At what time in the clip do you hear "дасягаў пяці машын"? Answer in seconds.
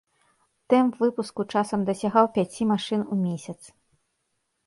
1.89-3.01